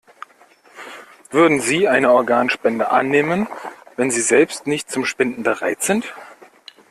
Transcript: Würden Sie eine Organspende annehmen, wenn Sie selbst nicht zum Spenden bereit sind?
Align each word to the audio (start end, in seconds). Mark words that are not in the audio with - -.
Würden 1.29 1.59
Sie 1.61 1.87
eine 1.87 2.11
Organspende 2.11 2.89
annehmen, 2.89 3.47
wenn 3.97 4.09
Sie 4.09 4.21
selbst 4.21 4.65
nicht 4.65 4.89
zum 4.89 5.05
Spenden 5.05 5.43
bereit 5.43 5.83
sind? 5.83 6.11